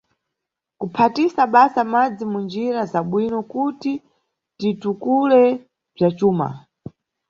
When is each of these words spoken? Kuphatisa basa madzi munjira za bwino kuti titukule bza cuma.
Kuphatisa 0.79 1.43
basa 1.53 1.81
madzi 1.93 2.23
munjira 2.31 2.81
za 2.91 3.01
bwino 3.09 3.39
kuti 3.51 3.91
titukule 4.59 5.41
bza 5.95 6.09
cuma. 6.17 6.47